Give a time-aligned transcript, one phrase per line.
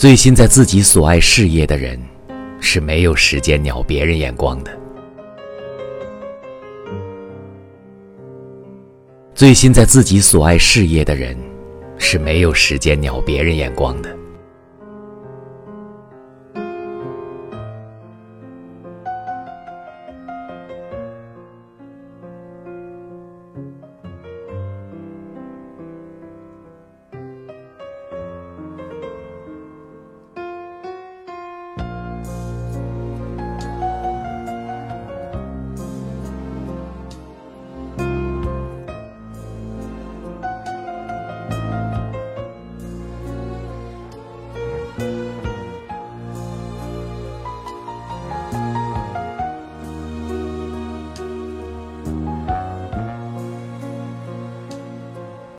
[0.00, 2.00] 醉心在自己所爱事业的人，
[2.58, 4.70] 是没有时间鸟别人眼光的。
[9.34, 11.36] 醉心在自己所爱事业的人，
[11.98, 14.16] 是没有时间鸟别人眼光的。